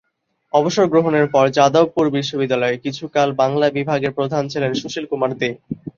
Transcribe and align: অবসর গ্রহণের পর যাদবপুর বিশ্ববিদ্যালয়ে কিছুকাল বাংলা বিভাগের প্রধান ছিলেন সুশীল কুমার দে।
অবসর 0.53 0.85
গ্রহণের 0.87 1.27
পর 1.33 1.45
যাদবপুর 1.57 2.05
বিশ্ববিদ্যালয়ে 2.09 2.81
কিছুকাল 2.85 3.29
বাংলা 3.41 3.67
বিভাগের 3.69 4.15
প্রধান 4.17 4.43
ছিলেন 4.47 4.71
সুশীল 4.73 5.05
কুমার 5.11 5.31
দে। 5.37 5.49